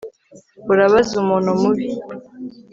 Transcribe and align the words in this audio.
Urabaza 0.71 1.13
umuntu 1.21 1.49
mubi 1.61 1.87